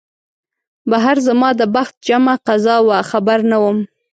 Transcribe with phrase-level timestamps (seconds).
[0.89, 3.77] بهر زما د بخت جمعه قضا وه خبر نه وم